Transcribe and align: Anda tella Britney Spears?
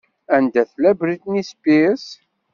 Anda 0.35 0.61
tella 0.69 0.91
Britney 1.01 1.43
Spears? 1.51 2.05